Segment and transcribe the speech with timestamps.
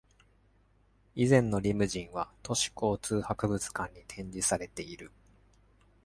[1.13, 5.11] 以前のリムジンは都市交通博物館に展示されている。